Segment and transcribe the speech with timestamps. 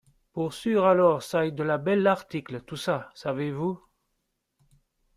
[0.33, 3.79] Pour sûr, alors, ç’aïe de la belle article, tout ça, savez-vous!